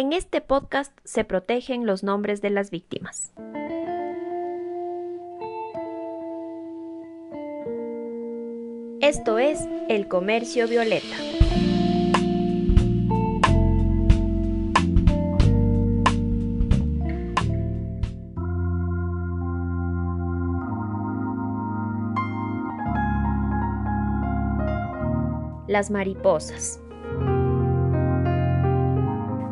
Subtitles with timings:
[0.00, 3.32] En este podcast se protegen los nombres de las víctimas.
[9.00, 9.58] Esto es
[9.88, 11.16] El Comercio Violeta.
[25.66, 26.80] Las mariposas.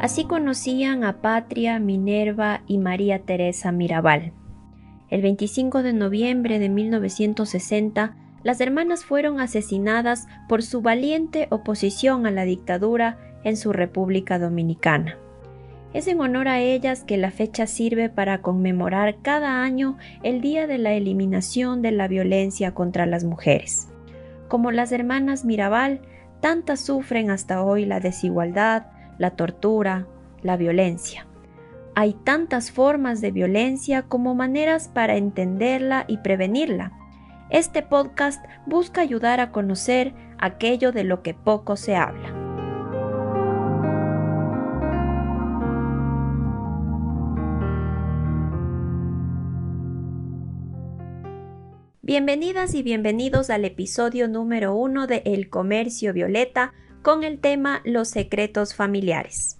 [0.00, 4.32] Así conocían a Patria, Minerva y María Teresa Mirabal.
[5.10, 12.30] El 25 de noviembre de 1960, las hermanas fueron asesinadas por su valiente oposición a
[12.30, 15.18] la dictadura en su República Dominicana.
[15.92, 20.66] Es en honor a ellas que la fecha sirve para conmemorar cada año el Día
[20.66, 23.88] de la Eliminación de la Violencia contra las Mujeres.
[24.48, 26.00] Como las hermanas Mirabal,
[26.40, 28.86] tantas sufren hasta hoy la desigualdad,
[29.20, 30.06] la tortura,
[30.42, 31.26] la violencia.
[31.94, 36.92] Hay tantas formas de violencia como maneras para entenderla y prevenirla.
[37.50, 42.34] Este podcast busca ayudar a conocer aquello de lo que poco se habla.
[52.00, 58.08] Bienvenidas y bienvenidos al episodio número uno de El Comercio Violeta, con el tema Los
[58.08, 59.58] secretos familiares.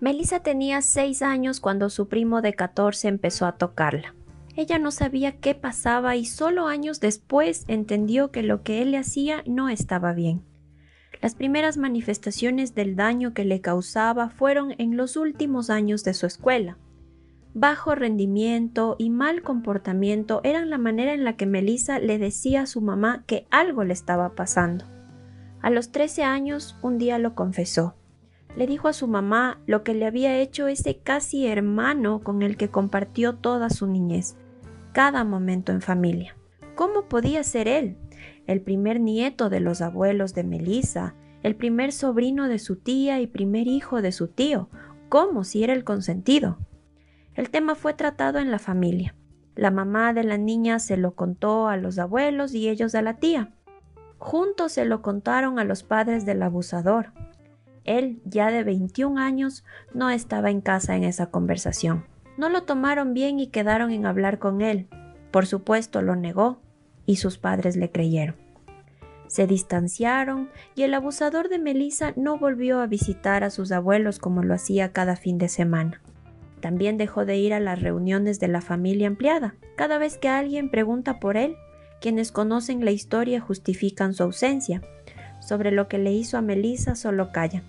[0.00, 4.14] Melissa tenía seis años cuando su primo de 14 empezó a tocarla.
[4.54, 8.98] Ella no sabía qué pasaba y solo años después entendió que lo que él le
[8.98, 10.42] hacía no estaba bien.
[11.20, 16.26] Las primeras manifestaciones del daño que le causaba fueron en los últimos años de su
[16.26, 16.78] escuela.
[17.54, 22.66] Bajo rendimiento y mal comportamiento eran la manera en la que Melissa le decía a
[22.66, 24.84] su mamá que algo le estaba pasando.
[25.68, 27.94] A los 13 años un día lo confesó.
[28.56, 32.56] Le dijo a su mamá lo que le había hecho ese casi hermano con el
[32.56, 34.34] que compartió toda su niñez,
[34.94, 36.38] cada momento en familia.
[36.74, 37.98] ¿Cómo podía ser él,
[38.46, 43.26] el primer nieto de los abuelos de Melissa, el primer sobrino de su tía y
[43.26, 44.70] primer hijo de su tío?
[45.10, 46.56] ¿Cómo si era el consentido?
[47.34, 49.14] El tema fue tratado en la familia.
[49.54, 53.18] La mamá de la niña se lo contó a los abuelos y ellos a la
[53.18, 53.52] tía.
[54.18, 57.12] Juntos se lo contaron a los padres del abusador.
[57.84, 59.64] Él, ya de 21 años,
[59.94, 62.04] no estaba en casa en esa conversación.
[62.36, 64.88] No lo tomaron bien y quedaron en hablar con él.
[65.30, 66.60] Por supuesto lo negó
[67.06, 68.36] y sus padres le creyeron.
[69.28, 74.42] Se distanciaron y el abusador de Melissa no volvió a visitar a sus abuelos como
[74.42, 76.00] lo hacía cada fin de semana.
[76.60, 79.54] También dejó de ir a las reuniones de la familia ampliada.
[79.76, 81.56] Cada vez que alguien pregunta por él,
[82.00, 84.82] quienes conocen la historia justifican su ausencia.
[85.40, 87.62] Sobre lo que le hizo a Melissa solo callan.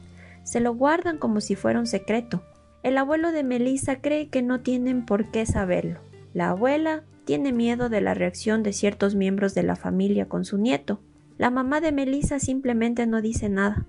[0.44, 2.44] Se lo guardan como si fuera un secreto.
[2.84, 6.00] El abuelo de Melissa cree que no tienen por qué saberlo.
[6.34, 10.58] La abuela tiene miedo de la reacción de ciertos miembros de la familia con su
[10.58, 11.00] nieto.
[11.38, 13.86] La mamá de Melissa simplemente no dice nada.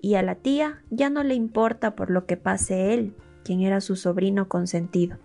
[0.00, 3.14] Y a la tía ya no le importa por lo que pase él,
[3.44, 5.18] quien era su sobrino consentido.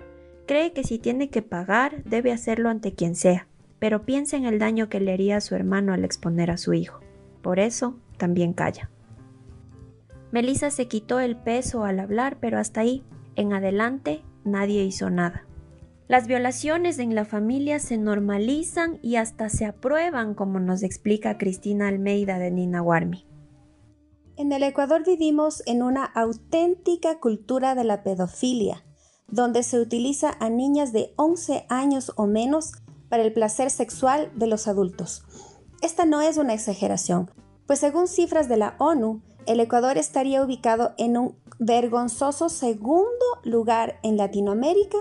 [0.48, 3.48] Cree que si tiene que pagar debe hacerlo ante quien sea
[3.86, 6.74] pero piensa en el daño que le haría a su hermano al exponer a su
[6.74, 7.02] hijo.
[7.44, 8.90] Por eso también calla.
[10.32, 13.04] Melissa se quitó el peso al hablar, pero hasta ahí.
[13.36, 15.46] En adelante nadie hizo nada.
[16.08, 21.88] Las violaciones en la familia se normalizan y hasta se aprueban, como nos explica Cristina
[21.88, 23.28] Almeida de Nina Warmi.
[24.36, 28.84] En el Ecuador vivimos en una auténtica cultura de la pedofilia,
[29.28, 32.82] donde se utiliza a niñas de 11 años o menos
[33.16, 35.24] para el placer sexual de los adultos.
[35.82, 37.32] Esta no es una exageración,
[37.66, 44.02] pues según cifras de la ONU, el Ecuador estaría ubicado en un vergonzoso segundo lugar
[44.04, 44.98] en Latinoamérica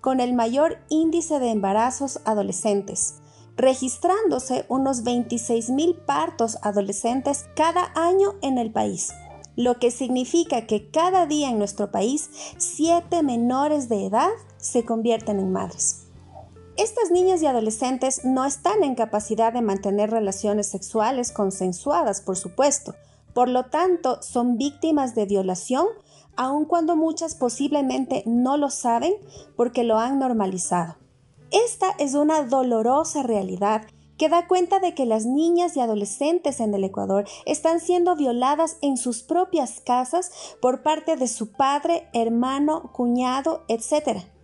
[0.00, 3.16] con el mayor índice de embarazos adolescentes,
[3.54, 9.12] registrándose unos 26.000 partos adolescentes cada año en el país,
[9.56, 15.38] lo que significa que cada día en nuestro país siete menores de edad se convierten
[15.38, 16.07] en madres.
[16.78, 22.94] Estas niñas y adolescentes no están en capacidad de mantener relaciones sexuales consensuadas, por supuesto.
[23.34, 25.88] Por lo tanto, son víctimas de violación,
[26.36, 29.12] aun cuando muchas posiblemente no lo saben
[29.56, 30.94] porque lo han normalizado.
[31.50, 33.82] Esta es una dolorosa realidad
[34.16, 38.76] que da cuenta de que las niñas y adolescentes en el Ecuador están siendo violadas
[38.82, 40.30] en sus propias casas
[40.62, 44.37] por parte de su padre, hermano, cuñado, etc.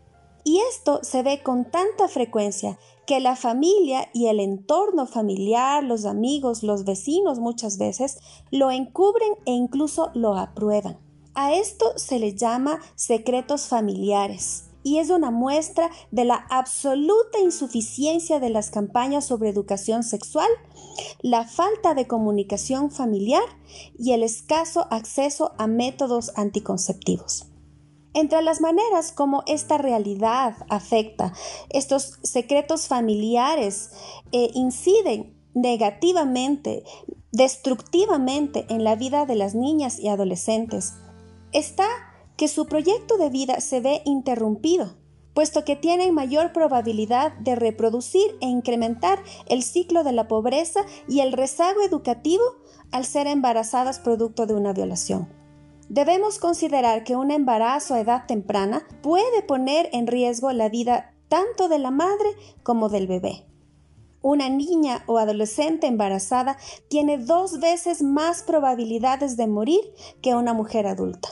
[0.44, 6.04] Y esto se ve con tanta frecuencia que la familia y el entorno familiar, los
[6.04, 8.18] amigos, los vecinos muchas veces
[8.50, 10.98] lo encubren e incluso lo aprueban.
[11.34, 18.38] A esto se le llama secretos familiares y es una muestra de la absoluta insuficiencia
[18.38, 20.48] de las campañas sobre educación sexual,
[21.22, 23.42] la falta de comunicación familiar
[23.98, 27.46] y el escaso acceso a métodos anticonceptivos.
[28.14, 31.32] Entre las maneras como esta realidad afecta
[31.68, 33.90] estos secretos familiares
[34.30, 36.84] e inciden negativamente,
[37.32, 40.94] destructivamente en la vida de las niñas y adolescentes,
[41.52, 41.88] está
[42.36, 44.94] que su proyecto de vida se ve interrumpido,
[45.34, 51.18] puesto que tienen mayor probabilidad de reproducir e incrementar el ciclo de la pobreza y
[51.20, 52.44] el rezago educativo
[52.92, 55.43] al ser embarazadas producto de una violación.
[55.88, 61.68] Debemos considerar que un embarazo a edad temprana puede poner en riesgo la vida tanto
[61.68, 62.30] de la madre
[62.62, 63.46] como del bebé.
[64.22, 66.56] Una niña o adolescente embarazada
[66.88, 69.80] tiene dos veces más probabilidades de morir
[70.22, 71.28] que una mujer adulta.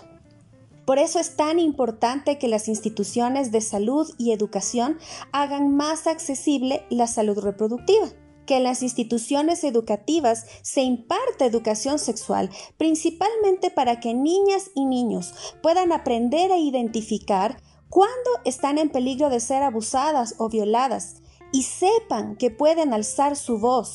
[0.85, 4.99] Por eso es tan importante que las instituciones de salud y educación
[5.31, 8.09] hagan más accesible la salud reproductiva
[8.47, 15.35] que en las instituciones educativas se imparte educación sexual, principalmente para que niñas y niños
[15.63, 21.23] puedan aprender a identificar cuándo están en peligro de ser abusadas o violadas
[21.53, 23.95] y sepan que pueden alzar su voz,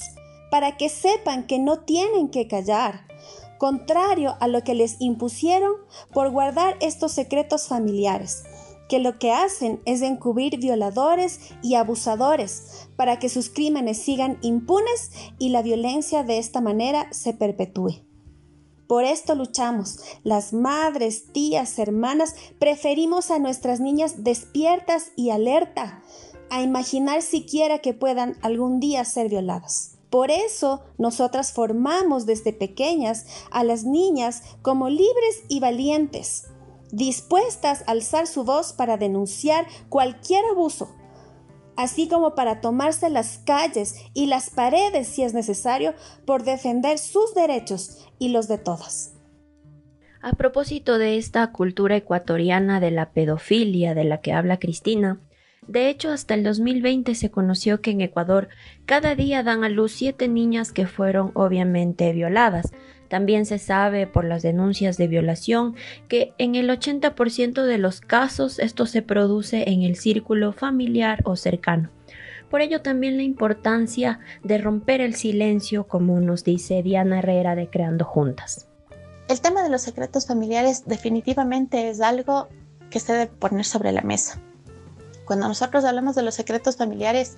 [0.52, 3.08] para que sepan que no tienen que callar,
[3.58, 5.74] contrario a lo que les impusieron
[6.14, 8.44] por guardar estos secretos familiares,
[8.90, 15.12] que lo que hacen es encubrir violadores y abusadores para que sus crímenes sigan impunes
[15.40, 18.08] y la violencia de esta manera se perpetúe.
[18.88, 20.00] Por esto luchamos.
[20.24, 26.02] Las madres, tías, hermanas, preferimos a nuestras niñas despiertas y alerta,
[26.50, 29.98] a imaginar siquiera que puedan algún día ser violadas.
[30.10, 36.46] Por eso nosotras formamos desde pequeñas a las niñas como libres y valientes,
[36.92, 40.96] dispuestas a alzar su voz para denunciar cualquier abuso,
[41.76, 45.94] así como para tomarse las calles y las paredes si es necesario
[46.26, 49.14] por defender sus derechos y los de todas.
[50.22, 55.22] A propósito de esta cultura ecuatoriana de la pedofilia de la que habla Cristina,
[55.68, 58.48] de hecho, hasta el 2020 se conoció que en Ecuador
[58.86, 62.72] cada día dan a luz siete niñas que fueron obviamente violadas.
[63.08, 65.76] También se sabe por las denuncias de violación
[66.08, 71.36] que en el 80% de los casos esto se produce en el círculo familiar o
[71.36, 71.90] cercano.
[72.50, 77.70] Por ello también la importancia de romper el silencio, como nos dice Diana Herrera de
[77.70, 78.68] Creando Juntas.
[79.28, 82.48] El tema de los secretos familiares definitivamente es algo
[82.90, 84.40] que se debe poner sobre la mesa.
[85.26, 87.36] Cuando nosotros hablamos de los secretos familiares,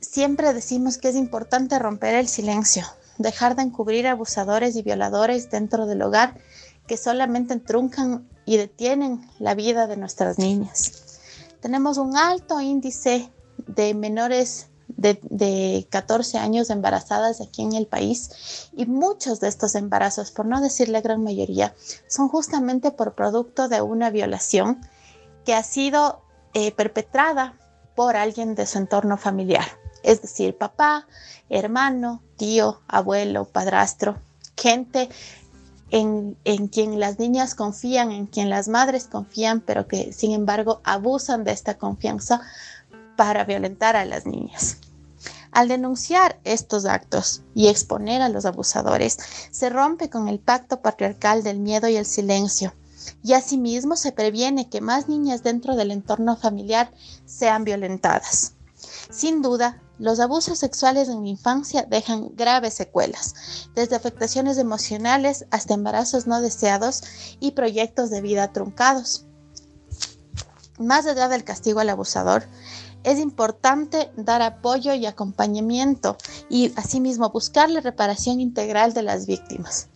[0.00, 2.84] siempre decimos que es importante romper el silencio,
[3.18, 6.38] dejar de encubrir abusadores y violadores dentro del hogar
[6.86, 11.20] que solamente truncan y detienen la vida de nuestras niñas.
[11.60, 13.30] Tenemos un alto índice
[13.66, 19.74] de menores de, de, 14 años embarazadas aquí en el país y muchos de estos
[19.74, 21.74] embarazos, por no decir la gran mayoría,
[22.08, 24.80] son justamente por producto de una violación
[25.44, 26.22] que ha sido
[26.54, 27.54] eh, perpetrada
[27.94, 29.66] por alguien de su entorno familiar,
[30.02, 31.06] es decir, papá,
[31.50, 34.16] hermano, tío, abuelo, padrastro,
[34.56, 35.10] gente
[35.90, 40.80] en, en, quien las niñas confían, en quien las madres confían, pero que sin embargo
[40.84, 42.40] abusan de esta confianza
[43.16, 44.78] para violentar a las niñas.
[45.50, 49.18] Al denunciar estos actos y exponer a los abusadores,
[49.50, 52.74] se rompe con el pacto patriarcal del miedo y el silencio,
[53.22, 56.92] y asimismo se previene que más niñas dentro del entorno familiar
[57.24, 58.52] sean violentadas.
[59.10, 63.34] Sin duda, los abusos sexuales en la infancia dejan graves secuelas,
[63.74, 67.02] desde afectaciones emocionales hasta embarazos no deseados
[67.40, 69.26] y proyectos de vida truncados.
[70.78, 72.44] Más allá del castigo al abusador,
[73.02, 76.16] es importante dar apoyo y acompañamiento
[76.48, 79.88] y asimismo buscar la reparación integral de las víctimas,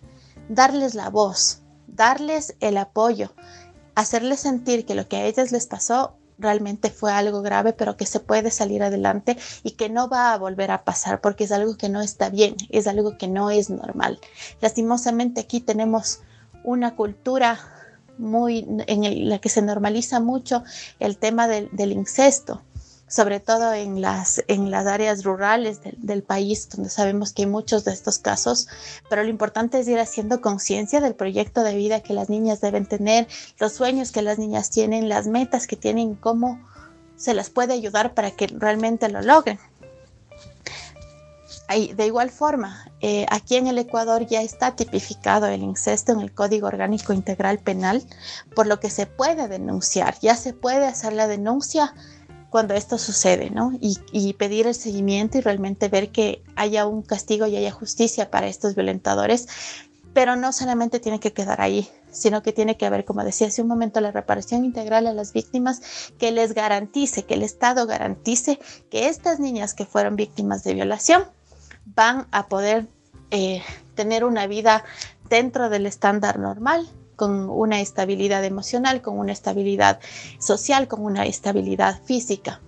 [0.48, 3.32] darles la voz, darles el apoyo,
[3.94, 8.06] hacerles sentir que lo que a ellas les pasó realmente fue algo grave, pero que
[8.06, 11.76] se puede salir adelante y que no va a volver a pasar porque es algo
[11.76, 14.18] que no está bien, es algo que no es normal.
[14.60, 16.20] Lastimosamente aquí tenemos
[16.64, 17.58] una cultura
[18.18, 20.64] muy en la que se normaliza mucho
[21.00, 22.62] el tema del, incesto
[23.12, 27.84] sobre todo en las, en las áreas rurales del país, donde sabemos que hay muchos
[27.84, 28.68] de estos casos,
[29.10, 32.86] pero lo importante es ir haciendo conciencia del proyecto de vida que las niñas deben
[32.86, 33.28] tener,
[33.58, 36.58] los sueños que las niñas tienen, las metas que tienen, cómo
[37.14, 39.58] se las puede ayudar para que realmente lo logren.
[41.68, 46.32] de igual forma, eh, aquí en el Ecuador ya está tipificado el incesto en el
[46.32, 48.02] Código Orgánico Integral Penal,
[48.54, 51.94] por lo que se puede denunciar, ya se puede hacer la denuncia
[52.52, 53.72] cuando esto sucede, ¿no?
[53.80, 58.46] Y, pedir el seguimiento y realmente ver que haya un castigo y haya justicia para
[58.46, 59.48] estos violentadores,
[60.12, 63.62] pero no solamente tiene que quedar ahí, sino que tiene que haber, como decía hace
[63.62, 65.80] un momento, la reparación integral a las víctimas
[66.18, 68.58] que les garantice, que el Estado garantice
[68.90, 71.24] que estas niñas que fueron víctimas de violación
[71.86, 72.86] van a poder
[73.30, 73.62] eh,
[73.94, 74.84] tener una vida
[75.30, 80.00] dentro del estándar normal, con una estabilidad emocional, con una estabilidad
[80.38, 82.60] social, con una estabilidad física.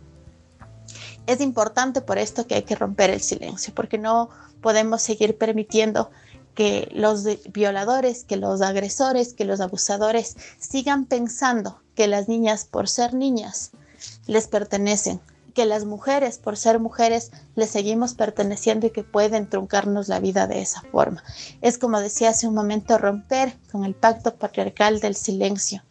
[1.27, 4.29] Es importante por esto que hay que romper el silencio, porque no
[4.61, 6.11] podemos seguir permitiendo
[6.55, 12.89] que los violadores, que los agresores, que los abusadores sigan pensando que las niñas, por
[12.89, 13.73] ser niñas,
[14.27, 15.21] les pertenecen,
[15.55, 20.47] que las mujeres, por ser mujeres, les seguimos perteneciendo y que pueden truncarnos la vida
[20.47, 21.23] de esa forma.
[21.63, 25.83] Es como decía hace un momento, romper con el pacto patriarcal del silencio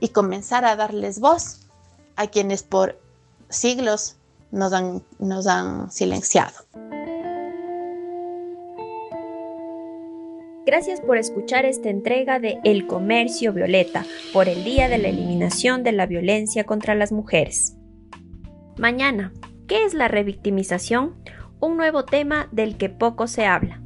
[0.00, 1.60] y comenzar a darles voz
[2.16, 3.00] a quienes por
[3.48, 4.16] siglos
[4.50, 4.72] nos
[5.18, 6.52] nos han silenciado.
[10.68, 15.82] Gracias por escuchar esta entrega de El Comercio Violeta por el Día de la Eliminación
[15.82, 17.77] de la Violencia contra las Mujeres.
[18.78, 19.32] Mañana,
[19.66, 21.16] ¿qué es la revictimización?
[21.58, 23.82] Un nuevo tema del que poco se habla.